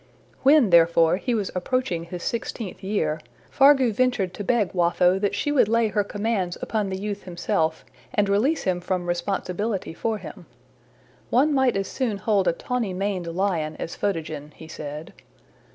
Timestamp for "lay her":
5.67-6.03